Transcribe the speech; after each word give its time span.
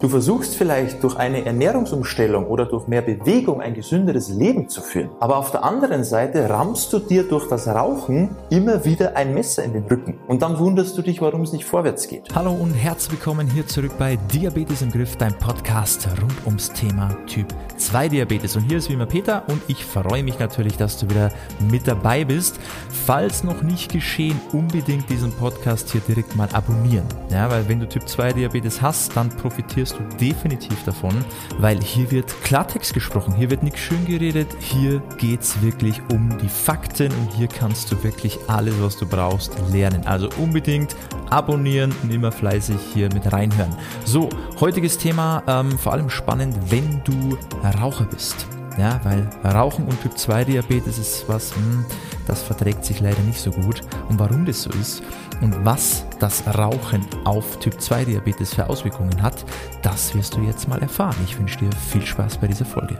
Du 0.00 0.08
versuchst 0.08 0.54
vielleicht 0.54 1.02
durch 1.02 1.16
eine 1.16 1.44
Ernährungsumstellung 1.44 2.46
oder 2.46 2.66
durch 2.66 2.86
mehr 2.86 3.02
Bewegung 3.02 3.60
ein 3.60 3.74
gesünderes 3.74 4.28
Leben 4.28 4.68
zu 4.68 4.80
führen. 4.80 5.10
Aber 5.18 5.38
auf 5.38 5.50
der 5.50 5.64
anderen 5.64 6.04
Seite 6.04 6.48
rammst 6.48 6.92
du 6.92 7.00
dir 7.00 7.24
durch 7.24 7.48
das 7.48 7.66
Rauchen 7.66 8.30
immer 8.48 8.84
wieder 8.84 9.16
ein 9.16 9.34
Messer 9.34 9.64
in 9.64 9.72
den 9.72 9.82
Rücken. 9.86 10.20
Und 10.28 10.42
dann 10.42 10.60
wunderst 10.60 10.96
du 10.96 11.02
dich, 11.02 11.20
warum 11.20 11.42
es 11.42 11.52
nicht 11.52 11.64
vorwärts 11.64 12.06
geht. 12.06 12.32
Hallo 12.32 12.52
und 12.52 12.74
herzlich 12.74 13.18
willkommen 13.18 13.50
hier 13.50 13.66
zurück 13.66 13.90
bei 13.98 14.14
Diabetes 14.32 14.82
im 14.82 14.92
Griff, 14.92 15.16
dein 15.16 15.36
Podcast 15.36 16.06
rund 16.22 16.46
ums 16.46 16.72
Thema 16.72 17.08
Typ 17.26 17.48
2 17.76 18.08
Diabetes. 18.08 18.54
Und 18.54 18.62
hier 18.62 18.78
ist 18.78 18.88
wie 18.88 18.92
immer 18.92 19.06
Peter 19.06 19.42
und 19.48 19.60
ich 19.66 19.84
freue 19.84 20.22
mich 20.22 20.38
natürlich, 20.38 20.76
dass 20.76 20.96
du 20.98 21.10
wieder 21.10 21.32
mit 21.72 21.88
dabei 21.88 22.24
bist. 22.24 22.60
Falls 23.04 23.42
noch 23.42 23.62
nicht 23.62 23.90
geschehen, 23.90 24.40
unbedingt 24.52 25.10
diesen 25.10 25.32
Podcast 25.32 25.90
hier 25.90 26.02
direkt 26.02 26.36
mal 26.36 26.48
abonnieren. 26.52 27.06
Ja, 27.32 27.50
weil 27.50 27.68
wenn 27.68 27.80
du 27.80 27.88
Typ 27.88 28.08
2 28.08 28.34
Diabetes 28.34 28.80
hast, 28.80 29.16
dann 29.16 29.30
profitierst 29.30 29.87
profitierst 29.88 29.98
du 29.98 30.16
definitiv 30.18 30.84
davon, 30.84 31.24
weil 31.58 31.80
hier 31.80 32.10
wird 32.10 32.28
Klartext 32.42 32.94
gesprochen, 32.94 33.34
hier 33.34 33.50
wird 33.50 33.62
nichts 33.62 33.80
schön 33.80 34.04
geredet, 34.06 34.48
hier 34.58 35.00
geht 35.18 35.42
es 35.42 35.60
wirklich 35.62 36.00
um 36.12 36.36
die 36.38 36.48
Fakten 36.48 37.12
und 37.12 37.32
hier 37.34 37.48
kannst 37.48 37.90
du 37.92 38.02
wirklich 38.02 38.38
alles, 38.46 38.74
was 38.80 38.96
du 38.96 39.06
brauchst, 39.06 39.52
lernen. 39.72 40.06
Also 40.06 40.28
unbedingt 40.38 40.94
abonnieren 41.30 41.94
und 42.02 42.12
immer 42.12 42.32
fleißig 42.32 42.78
hier 42.94 43.12
mit 43.12 43.32
reinhören. 43.32 43.74
So, 44.04 44.28
heutiges 44.60 44.98
Thema, 44.98 45.42
ähm, 45.46 45.78
vor 45.78 45.92
allem 45.92 46.10
spannend, 46.10 46.56
wenn 46.70 47.02
du 47.04 47.36
Raucher 47.80 48.04
bist. 48.04 48.57
Ja, 48.78 49.00
weil 49.02 49.28
Rauchen 49.44 49.86
und 49.86 50.00
Typ 50.02 50.16
2 50.16 50.44
Diabetes 50.44 50.98
ist 50.98 51.28
was, 51.28 51.52
hm, 51.56 51.84
das 52.28 52.42
verträgt 52.42 52.84
sich 52.84 53.00
leider 53.00 53.20
nicht 53.22 53.40
so 53.40 53.50
gut. 53.50 53.80
Und 54.08 54.20
warum 54.20 54.46
das 54.46 54.62
so 54.62 54.70
ist 54.70 55.02
und 55.42 55.64
was 55.64 56.04
das 56.20 56.44
Rauchen 56.46 57.04
auf 57.24 57.58
Typ 57.58 57.80
2 57.80 58.04
Diabetes 58.04 58.54
für 58.54 58.70
Auswirkungen 58.70 59.20
hat, 59.20 59.44
das 59.82 60.14
wirst 60.14 60.36
du 60.36 60.42
jetzt 60.42 60.68
mal 60.68 60.80
erfahren. 60.80 61.16
Ich 61.24 61.36
wünsche 61.36 61.58
dir 61.58 61.70
viel 61.90 62.06
Spaß 62.06 62.38
bei 62.38 62.46
dieser 62.46 62.66
Folge. 62.66 62.96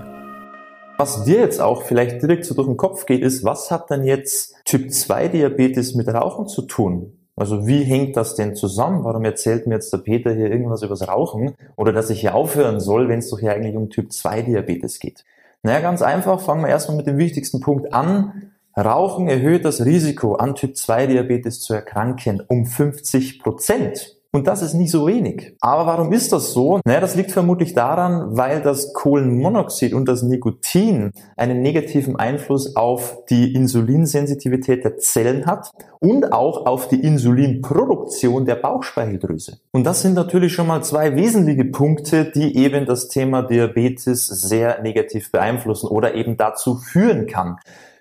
Was 0.97 1.23
dir 1.23 1.39
jetzt 1.39 1.61
auch 1.61 1.85
vielleicht 1.85 2.23
direkt 2.23 2.45
so 2.45 2.57
durch 2.57 2.67
den 2.67 2.77
Kopf 2.77 3.07
geht, 3.07 3.23
ist, 3.23 3.45
was 3.45 3.71
hat 3.71 3.89
denn 3.89 4.03
jetzt 4.03 4.57
Typ 4.65 4.93
2 4.93 5.29
Diabetes 5.29 5.95
mit 5.95 6.09
Rauchen 6.09 6.49
zu 6.49 6.63
tun? 6.63 7.13
Also 7.37 7.69
wie 7.69 7.85
hängt 7.85 8.17
das 8.17 8.35
denn 8.35 8.57
zusammen? 8.57 9.05
Warum 9.05 9.25
erzählt 9.25 9.69
mir 9.69 9.75
jetzt 9.75 9.93
der 9.93 9.99
Peter 9.99 10.35
hier 10.35 10.51
irgendwas 10.51 10.83
übers 10.83 11.07
Rauchen 11.07 11.55
oder 11.77 11.93
dass 11.93 12.11
ich 12.11 12.21
hier 12.21 12.35
aufhören 12.35 12.81
soll, 12.81 13.09
wenn 13.09 13.21
es 13.21 13.31
doch 13.31 13.39
hier 13.39 13.53
eigentlich 13.53 13.77
um 13.77 13.91
Typ 13.91 14.13
2 14.13 14.43
Diabetes 14.43 14.99
geht? 14.99 15.25
Naja, 15.69 15.81
ganz 15.81 16.01
einfach, 16.01 16.41
fangen 16.41 16.63
wir 16.63 16.71
erstmal 16.71 16.97
mit 16.97 17.07
dem 17.07 17.19
wichtigsten 17.19 17.61
Punkt 17.61 17.93
an. 17.93 18.53
Rauchen 18.75 19.29
erhöht 19.29 19.67
das 19.67 19.85
Risiko, 19.85 20.37
an 20.37 20.55
Typ 20.55 20.75
2 20.79 21.09
Diabetes 21.09 21.61
zu 21.61 21.75
erkranken, 21.75 22.43
um 22.49 22.65
50 22.65 23.39
Prozent. 23.39 24.18
Und 24.31 24.47
das 24.47 24.61
ist 24.61 24.75
nicht 24.75 24.91
so 24.91 25.07
wenig. 25.07 25.55
Aber 25.61 25.87
warum 25.87 26.13
ist 26.13 26.33
das 26.33 26.53
so? 26.53 26.81
Naja, 26.85 27.01
das 27.01 27.15
liegt 27.15 27.31
vermutlich 27.31 27.73
daran, 27.73 28.37
weil 28.37 28.61
das 28.61 28.93
Kohlenmonoxid 28.93 29.95
und 29.95 30.07
das 30.07 30.23
Nikotin 30.23 31.13
einen 31.37 31.63
negativen 31.63 32.17
Einfluss 32.17 32.77
auf 32.77 33.25
die 33.31 33.55
Insulinsensitivität 33.55 34.85
der 34.85 34.99
Zellen 34.99 35.47
hat 35.47 35.71
und 36.01 36.35
auch 36.35 36.67
auf 36.67 36.89
die 36.89 37.01
Insulinproduktion 37.03 38.45
der 38.45 38.57
Bauchspeicheldrüse. 38.57 39.61
Und 39.73 39.85
das 39.85 40.03
sind 40.03 40.13
natürlich 40.13 40.53
schon 40.53 40.67
mal 40.67 40.83
zwei 40.83 41.17
wesentliche 41.17 41.65
Punkte, 41.65 42.31
die 42.31 42.55
eben 42.57 42.85
das 42.85 43.09
Thema 43.09 43.43
Diabetes 43.43 44.27
sehr 44.27 44.83
negativ 44.83 45.33
beeinflussen 45.33 45.89
oder 45.89 46.15
eben 46.15 46.37
dazu 46.37 46.77
führen 46.77 47.27
kann. 47.27 47.57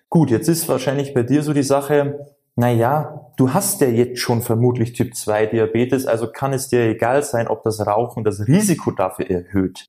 Gut, 0.10 0.30
jetzt 0.30 0.50
ist 0.50 0.68
wahrscheinlich 0.68 1.14
bei 1.14 1.24
dir 1.24 1.42
so 1.42 1.54
die 1.54 1.64
Sache, 1.64 2.20
naja, 2.58 3.30
du 3.38 3.54
hast 3.54 3.82
ja 3.82 3.88
jetzt 3.88 4.20
schon 4.20 4.42
vermutlich 4.42 4.94
Typ 4.94 5.16
2 5.16 5.46
Diabetes, 5.46 6.08
also 6.08 6.32
kann 6.32 6.54
es 6.54 6.68
dir 6.68 6.82
egal 6.90 7.22
sein, 7.22 7.48
ob 7.48 7.64
das 7.64 7.86
Rauchen 7.86 8.24
das 8.24 8.48
Risiko 8.48 8.90
dafür 8.90 9.30
erhöht. 9.30 9.88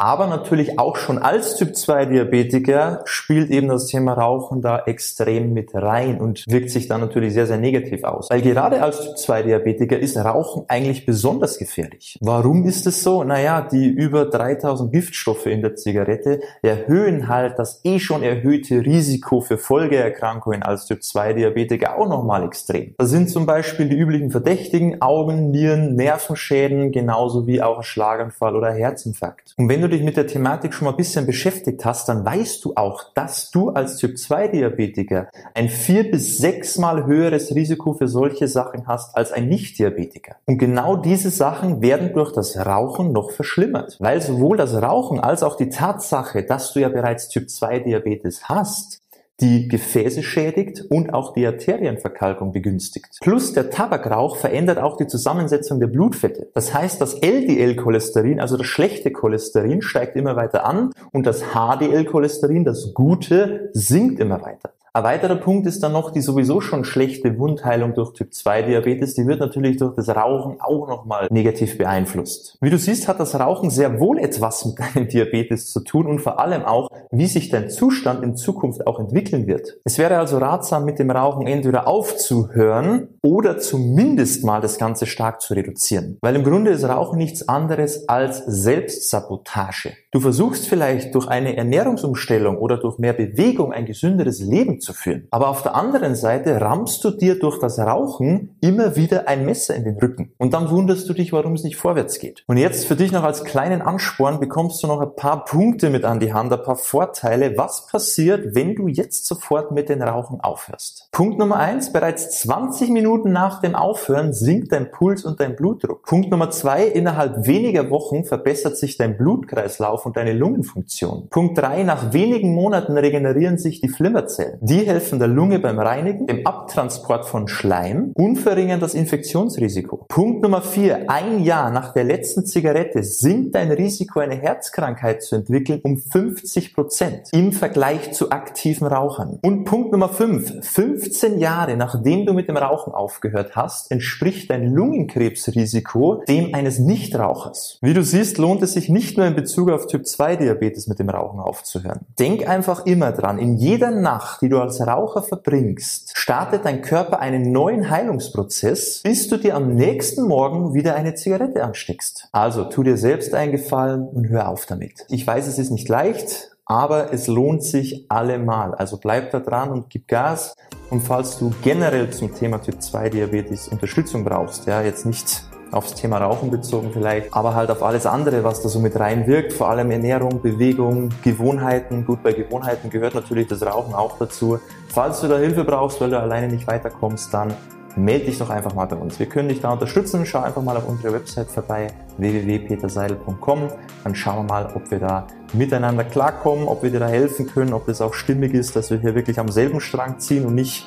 Aber 0.00 0.28
natürlich 0.28 0.78
auch 0.78 0.94
schon 0.94 1.18
als 1.18 1.56
Typ 1.56 1.74
2 1.74 2.06
Diabetiker 2.06 3.02
spielt 3.04 3.50
eben 3.50 3.66
das 3.66 3.88
Thema 3.88 4.12
Rauchen 4.12 4.62
da 4.62 4.84
extrem 4.86 5.52
mit 5.52 5.74
rein 5.74 6.20
und 6.20 6.44
wirkt 6.46 6.70
sich 6.70 6.86
dann 6.86 7.00
natürlich 7.00 7.32
sehr, 7.32 7.48
sehr 7.48 7.58
negativ 7.58 8.04
aus. 8.04 8.30
Weil 8.30 8.42
gerade 8.42 8.80
als 8.80 9.00
Typ 9.00 9.18
2 9.18 9.42
Diabetiker 9.42 9.98
ist 9.98 10.16
Rauchen 10.16 10.66
eigentlich 10.68 11.04
besonders 11.04 11.58
gefährlich. 11.58 12.16
Warum 12.20 12.64
ist 12.64 12.86
es 12.86 13.02
so? 13.02 13.24
Naja, 13.24 13.60
die 13.60 13.88
über 13.88 14.26
3000 14.26 14.92
Giftstoffe 14.92 15.46
in 15.46 15.62
der 15.62 15.74
Zigarette 15.74 16.42
erhöhen 16.62 17.26
halt 17.26 17.58
das 17.58 17.80
eh 17.82 17.98
schon 17.98 18.22
erhöhte 18.22 18.86
Risiko 18.86 19.40
für 19.40 19.58
Folgeerkrankungen 19.58 20.62
als 20.62 20.86
Typ 20.86 21.02
2 21.02 21.32
Diabetiker 21.32 21.98
auch 21.98 22.08
nochmal 22.08 22.44
extrem. 22.44 22.94
Das 22.98 23.10
sind 23.10 23.30
zum 23.30 23.46
Beispiel 23.46 23.88
die 23.88 23.96
üblichen 23.96 24.30
Verdächtigen, 24.30 25.02
Augen, 25.02 25.50
Nieren, 25.50 25.96
Nervenschäden, 25.96 26.92
genauso 26.92 27.48
wie 27.48 27.60
auch 27.60 27.82
Schlaganfall 27.82 28.54
oder 28.54 28.70
Herzinfarkt. 28.70 29.54
Und 29.56 29.68
wenn 29.68 29.80
du 29.80 29.87
dich 29.88 30.02
mit 30.02 30.16
der 30.16 30.26
Thematik 30.26 30.74
schon 30.74 30.86
mal 30.86 30.92
ein 30.92 30.96
bisschen 30.96 31.26
beschäftigt 31.26 31.84
hast, 31.84 32.08
dann 32.08 32.24
weißt 32.24 32.64
du 32.64 32.74
auch, 32.76 33.12
dass 33.14 33.50
du 33.50 33.70
als 33.70 33.96
Typ 33.96 34.18
2 34.18 34.48
Diabetiker 34.48 35.28
ein 35.54 35.68
vier 35.68 36.10
bis 36.10 36.38
sechsmal 36.38 37.06
höheres 37.06 37.54
Risiko 37.54 37.94
für 37.94 38.08
solche 38.08 38.48
Sachen 38.48 38.86
hast 38.86 39.16
als 39.16 39.32
ein 39.32 39.48
Nicht-Diabetiker. 39.48 40.36
Und 40.46 40.58
genau 40.58 40.96
diese 40.96 41.30
Sachen 41.30 41.80
werden 41.82 42.12
durch 42.12 42.32
das 42.32 42.56
Rauchen 42.56 43.12
noch 43.12 43.30
verschlimmert, 43.30 43.96
weil 44.00 44.20
sowohl 44.20 44.56
das 44.56 44.74
Rauchen 44.74 45.20
als 45.20 45.42
auch 45.42 45.56
die 45.56 45.68
Tatsache, 45.68 46.44
dass 46.44 46.72
du 46.72 46.80
ja 46.80 46.88
bereits 46.88 47.28
Typ 47.28 47.50
2 47.50 47.80
Diabetes 47.80 48.48
hast, 48.48 49.02
die 49.40 49.68
Gefäße 49.68 50.22
schädigt 50.22 50.84
und 50.88 51.14
auch 51.14 51.32
die 51.32 51.46
Arterienverkalkung 51.46 52.52
begünstigt. 52.52 53.18
Plus 53.20 53.52
der 53.52 53.70
Tabakrauch 53.70 54.36
verändert 54.36 54.78
auch 54.78 54.96
die 54.96 55.06
Zusammensetzung 55.06 55.78
der 55.78 55.86
Blutfette. 55.86 56.48
Das 56.54 56.74
heißt, 56.74 57.00
das 57.00 57.14
LDL-Cholesterin, 57.14 58.40
also 58.40 58.56
das 58.56 58.66
schlechte 58.66 59.12
Cholesterin, 59.12 59.80
steigt 59.80 60.16
immer 60.16 60.34
weiter 60.34 60.66
an 60.66 60.90
und 61.12 61.26
das 61.26 61.42
HDL-Cholesterin, 61.52 62.64
das 62.64 62.94
gute, 62.94 63.70
sinkt 63.74 64.18
immer 64.18 64.42
weiter. 64.42 64.72
Ein 64.94 65.04
weiterer 65.04 65.36
Punkt 65.36 65.66
ist 65.66 65.82
dann 65.82 65.92
noch 65.92 66.10
die 66.10 66.22
sowieso 66.22 66.60
schon 66.60 66.84
schlechte 66.84 67.38
Wundheilung 67.38 67.94
durch 67.94 68.12
Typ 68.14 68.32
2 68.32 68.62
Diabetes. 68.62 69.14
Die 69.14 69.26
wird 69.26 69.40
natürlich 69.40 69.76
durch 69.76 69.94
das 69.94 70.08
Rauchen 70.08 70.60
auch 70.60 70.88
nochmal 70.88 71.28
negativ 71.30 71.76
beeinflusst. 71.76 72.56
Wie 72.60 72.70
du 72.70 72.78
siehst, 72.78 73.06
hat 73.06 73.20
das 73.20 73.38
Rauchen 73.38 73.70
sehr 73.70 74.00
wohl 74.00 74.18
etwas 74.18 74.64
mit 74.64 74.78
deinem 74.94 75.08
Diabetes 75.08 75.70
zu 75.70 75.80
tun 75.80 76.06
und 76.06 76.20
vor 76.20 76.40
allem 76.40 76.64
auch, 76.64 76.88
wie 77.10 77.26
sich 77.26 77.50
dein 77.50 77.68
Zustand 77.68 78.22
in 78.22 78.34
Zukunft 78.34 78.86
auch 78.86 78.98
entwickeln 78.98 79.46
wird. 79.46 79.78
Es 79.84 79.98
wäre 79.98 80.18
also 80.18 80.38
ratsam, 80.38 80.84
mit 80.84 80.98
dem 80.98 81.10
Rauchen 81.10 81.46
entweder 81.46 81.86
aufzuhören 81.86 83.08
oder 83.22 83.58
zumindest 83.58 84.44
mal 84.44 84.60
das 84.60 84.78
Ganze 84.78 85.06
stark 85.06 85.42
zu 85.42 85.54
reduzieren. 85.54 86.18
Weil 86.22 86.34
im 86.34 86.44
Grunde 86.44 86.70
ist 86.70 86.84
Rauchen 86.84 87.18
nichts 87.18 87.48
anderes 87.48 88.08
als 88.08 88.38
Selbstsabotage. 88.46 89.92
Du 90.10 90.20
versuchst 90.20 90.66
vielleicht 90.66 91.14
durch 91.14 91.28
eine 91.28 91.56
Ernährungsumstellung 91.56 92.56
oder 92.56 92.78
durch 92.78 92.98
mehr 92.98 93.12
Bewegung 93.12 93.72
ein 93.72 93.84
gesünderes 93.84 94.40
Leben 94.40 94.77
zu 94.78 94.92
führen. 94.92 95.26
Aber 95.30 95.48
auf 95.48 95.62
der 95.62 95.74
anderen 95.74 96.14
Seite 96.14 96.60
rammst 96.60 97.04
du 97.04 97.10
dir 97.10 97.38
durch 97.38 97.58
das 97.58 97.78
Rauchen 97.78 98.56
immer 98.60 98.96
wieder 98.96 99.28
ein 99.28 99.44
Messer 99.44 99.74
in 99.74 99.84
den 99.84 99.96
Rücken. 99.98 100.32
Und 100.38 100.54
dann 100.54 100.70
wunderst 100.70 101.08
du 101.08 101.14
dich, 101.14 101.32
warum 101.32 101.54
es 101.54 101.64
nicht 101.64 101.76
vorwärts 101.76 102.18
geht. 102.18 102.44
Und 102.46 102.56
jetzt 102.56 102.86
für 102.86 102.96
dich 102.96 103.12
noch 103.12 103.24
als 103.24 103.44
kleinen 103.44 103.82
Ansporn 103.82 104.40
bekommst 104.40 104.82
du 104.82 104.86
noch 104.86 105.00
ein 105.00 105.14
paar 105.14 105.44
Punkte 105.44 105.90
mit 105.90 106.04
an 106.04 106.20
die 106.20 106.32
Hand, 106.32 106.52
ein 106.52 106.62
paar 106.62 106.76
Vorteile. 106.76 107.56
Was 107.56 107.86
passiert, 107.86 108.54
wenn 108.54 108.74
du 108.74 108.88
jetzt 108.88 109.26
sofort 109.26 109.72
mit 109.72 109.88
den 109.88 110.02
Rauchen 110.02 110.40
aufhörst? 110.40 111.08
Punkt 111.12 111.38
Nummer 111.38 111.56
eins, 111.56 111.92
bereits 111.92 112.40
20 112.40 112.90
Minuten 112.90 113.32
nach 113.32 113.60
dem 113.60 113.74
Aufhören 113.74 114.32
sinkt 114.32 114.72
dein 114.72 114.90
Puls 114.90 115.24
und 115.24 115.40
dein 115.40 115.56
Blutdruck. 115.56 116.04
Punkt 116.04 116.30
Nummer 116.30 116.50
zwei, 116.50 116.84
innerhalb 116.84 117.46
weniger 117.46 117.90
Wochen 117.90 118.24
verbessert 118.24 118.76
sich 118.76 118.96
dein 118.96 119.16
Blutkreislauf 119.16 119.78
Kreislauf 119.78 120.06
und 120.06 120.16
deine 120.16 120.32
Lungenfunktion. 120.32 121.28
Punkt 121.28 121.58
drei: 121.58 121.82
Nach 121.82 122.12
wenigen 122.12 122.54
Monaten 122.54 122.96
regenerieren 122.96 123.58
sich 123.58 123.80
die 123.80 123.88
Flimmerzellen. 123.88 124.58
Die 124.68 124.86
helfen 124.86 125.18
der 125.18 125.28
Lunge 125.28 125.60
beim 125.60 125.78
Reinigen, 125.78 126.26
dem 126.26 126.46
Abtransport 126.46 127.24
von 127.24 127.48
Schleim 127.48 128.12
und 128.14 128.36
verringern 128.36 128.80
das 128.80 128.92
Infektionsrisiko. 128.92 130.04
Punkt 130.08 130.42
Nummer 130.42 130.60
vier: 130.60 131.08
Ein 131.08 131.42
Jahr 131.42 131.70
nach 131.70 131.94
der 131.94 132.04
letzten 132.04 132.44
Zigarette 132.44 133.02
sinkt 133.02 133.54
dein 133.54 133.72
Risiko, 133.72 134.20
eine 134.20 134.34
Herzkrankheit 134.34 135.22
zu 135.22 135.36
entwickeln, 135.36 135.80
um 135.84 135.96
50 135.96 136.74
Prozent 136.74 137.28
im 137.32 137.52
Vergleich 137.52 138.12
zu 138.12 138.30
aktiven 138.30 138.86
Rauchern. 138.86 139.38
Und 139.40 139.64
Punkt 139.64 139.90
Nummer 139.90 140.10
fünf: 140.10 140.52
15 140.60 141.38
Jahre 141.38 141.78
nachdem 141.78 142.26
du 142.26 142.34
mit 142.34 142.48
dem 142.48 142.58
Rauchen 142.58 142.92
aufgehört 142.92 143.56
hast, 143.56 143.90
entspricht 143.90 144.50
dein 144.50 144.74
Lungenkrebsrisiko 144.74 146.24
dem 146.28 146.54
eines 146.54 146.78
Nichtrauchers. 146.78 147.78
Wie 147.80 147.94
du 147.94 148.02
siehst, 148.02 148.36
lohnt 148.36 148.60
es 148.60 148.74
sich 148.74 148.90
nicht 148.90 149.16
nur 149.16 149.24
in 149.24 149.34
Bezug 149.34 149.70
auf 149.70 149.86
Typ 149.86 150.06
2 150.06 150.36
Diabetes 150.36 150.88
mit 150.88 150.98
dem 150.98 151.08
Rauchen 151.08 151.40
aufzuhören. 151.40 152.00
Denk 152.18 152.46
einfach 152.46 152.84
immer 152.84 153.12
dran, 153.12 153.38
in 153.38 153.56
jeder 153.56 153.90
Nacht, 153.90 154.42
die 154.42 154.50
du 154.50 154.57
als 154.62 154.80
Raucher 154.80 155.22
verbringst, 155.22 156.12
startet 156.16 156.64
dein 156.64 156.82
Körper 156.82 157.20
einen 157.20 157.52
neuen 157.52 157.90
Heilungsprozess, 157.90 159.02
bis 159.02 159.28
du 159.28 159.36
dir 159.36 159.54
am 159.54 159.74
nächsten 159.74 160.26
Morgen 160.26 160.74
wieder 160.74 160.94
eine 160.94 161.14
Zigarette 161.14 161.64
ansteckst. 161.64 162.28
Also 162.32 162.64
tu 162.64 162.82
dir 162.82 162.96
selbst 162.96 163.34
einen 163.34 163.52
Gefallen 163.52 164.08
und 164.08 164.28
hör 164.28 164.48
auf 164.48 164.66
damit. 164.66 165.06
Ich 165.08 165.26
weiß, 165.26 165.46
es 165.46 165.58
ist 165.58 165.70
nicht 165.70 165.88
leicht, 165.88 166.50
aber 166.64 167.12
es 167.12 167.26
lohnt 167.26 167.62
sich 167.62 168.06
allemal. 168.08 168.74
Also 168.74 168.98
bleib 168.98 169.30
da 169.30 169.40
dran 169.40 169.70
und 169.70 169.90
gib 169.90 170.06
Gas. 170.06 170.54
Und 170.90 171.00
falls 171.00 171.38
du 171.38 171.52
generell 171.62 172.10
zum 172.10 172.34
Thema 172.34 172.58
Typ 172.58 172.80
2 172.82 173.10
Diabetes 173.10 173.68
Unterstützung 173.68 174.24
brauchst, 174.24 174.66
ja, 174.66 174.82
jetzt 174.82 175.06
nicht 175.06 175.42
aufs 175.70 175.94
Thema 175.94 176.18
Rauchen 176.18 176.50
bezogen 176.50 176.90
vielleicht, 176.92 177.34
aber 177.34 177.54
halt 177.54 177.70
auf 177.70 177.82
alles 177.82 178.06
andere, 178.06 178.44
was 178.44 178.62
da 178.62 178.68
so 178.68 178.80
mit 178.80 178.98
reinwirkt, 178.98 179.52
vor 179.52 179.68
allem 179.68 179.90
Ernährung, 179.90 180.40
Bewegung, 180.40 181.10
Gewohnheiten. 181.22 182.04
Gut, 182.04 182.22
bei 182.22 182.32
Gewohnheiten 182.32 182.90
gehört 182.90 183.14
natürlich 183.14 183.48
das 183.48 183.62
Rauchen 183.62 183.94
auch 183.94 184.18
dazu. 184.18 184.58
Falls 184.88 185.20
du 185.20 185.28
da 185.28 185.38
Hilfe 185.38 185.64
brauchst, 185.64 186.00
weil 186.00 186.10
du 186.10 186.18
alleine 186.18 186.48
nicht 186.48 186.66
weiterkommst, 186.66 187.32
dann 187.32 187.54
melde 187.96 188.26
dich 188.26 188.38
doch 188.38 188.50
einfach 188.50 188.74
mal 188.74 188.86
bei 188.86 188.96
uns. 188.96 189.18
Wir 189.18 189.26
können 189.26 189.48
dich 189.48 189.60
da 189.60 189.72
unterstützen. 189.72 190.24
Schau 190.24 190.40
einfach 190.40 190.62
mal 190.62 190.76
auf 190.76 190.88
unsere 190.88 191.12
Website 191.12 191.50
vorbei, 191.50 191.88
www.peterseidel.com. 192.16 193.68
Dann 194.04 194.14
schauen 194.14 194.46
wir 194.46 194.52
mal, 194.54 194.72
ob 194.74 194.90
wir 194.90 194.98
da 194.98 195.26
miteinander 195.52 196.04
klarkommen, 196.04 196.68
ob 196.68 196.82
wir 196.82 196.90
dir 196.90 197.00
da 197.00 197.08
helfen 197.08 197.46
können, 197.46 197.72
ob 197.72 197.86
das 197.86 198.00
auch 198.00 198.14
stimmig 198.14 198.54
ist, 198.54 198.76
dass 198.76 198.90
wir 198.90 198.98
hier 198.98 199.14
wirklich 199.14 199.38
am 199.38 199.48
selben 199.48 199.80
Strang 199.80 200.18
ziehen 200.18 200.46
und 200.46 200.54
nicht 200.54 200.86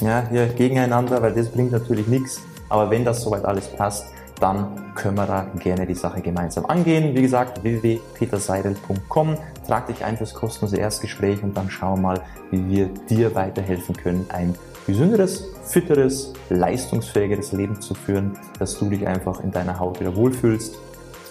ja, 0.00 0.24
hier 0.30 0.46
gegeneinander, 0.46 1.20
weil 1.22 1.32
das 1.32 1.48
bringt 1.48 1.72
natürlich 1.72 2.06
nichts. 2.06 2.40
Aber 2.68 2.90
wenn 2.90 3.04
das 3.04 3.22
soweit 3.22 3.44
alles 3.44 3.68
passt, 3.68 4.06
dann 4.40 4.94
können 4.94 5.16
wir 5.16 5.26
da 5.26 5.46
gerne 5.58 5.86
die 5.86 5.94
Sache 5.94 6.20
gemeinsam 6.20 6.66
angehen. 6.66 7.14
Wie 7.14 7.22
gesagt, 7.22 7.62
www.peterseidel.com. 7.62 9.36
Trag 9.66 9.86
dich 9.88 10.04
ein 10.04 10.16
fürs 10.16 10.34
kostenlose 10.34 10.76
Erstgespräch 10.76 11.42
und 11.42 11.56
dann 11.56 11.70
schauen 11.70 12.00
wir 12.00 12.02
mal, 12.02 12.20
wie 12.50 12.68
wir 12.68 12.86
dir 13.08 13.34
weiterhelfen 13.34 13.96
können, 13.96 14.26
ein 14.30 14.54
gesünderes, 14.86 15.44
fitteres, 15.64 16.32
leistungsfähigeres 16.48 17.52
Leben 17.52 17.80
zu 17.80 17.94
führen, 17.94 18.38
dass 18.58 18.78
du 18.78 18.88
dich 18.88 19.06
einfach 19.06 19.40
in 19.40 19.50
deiner 19.50 19.78
Haut 19.78 20.00
wieder 20.00 20.16
wohlfühlst 20.16 20.78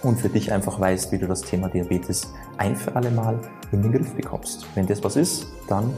und 0.03 0.19
für 0.19 0.29
dich 0.29 0.51
einfach 0.51 0.79
weißt, 0.79 1.11
wie 1.11 1.17
du 1.17 1.27
das 1.27 1.41
Thema 1.41 1.69
Diabetes 1.69 2.33
ein 2.57 2.75
für 2.75 2.95
alle 2.95 3.11
Mal 3.11 3.39
in 3.71 3.81
den 3.81 3.91
Griff 3.91 4.13
bekommst. 4.13 4.65
Wenn 4.75 4.87
das 4.87 5.03
was 5.03 5.15
ist, 5.15 5.47
dann 5.67 5.91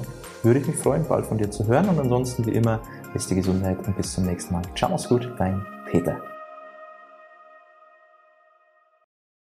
würde 0.44 0.60
ich 0.60 0.68
mich 0.68 0.78
freuen, 0.78 1.06
bald 1.08 1.26
von 1.26 1.38
dir 1.38 1.52
zu 1.52 1.68
hören 1.68 1.90
und 1.90 2.00
ansonsten 2.00 2.46
wie 2.46 2.52
immer, 2.52 2.80
beste 3.14 3.36
Gesundheit 3.36 3.78
und 3.86 3.98
bis 3.98 4.14
zum 4.14 4.26
nächsten 4.26 4.54
Mal. 4.54 4.64
Ciao, 4.76 4.90
mach's 4.90 5.10
gut, 5.10 5.32
dein 5.38 5.66
Peter. 5.90 6.22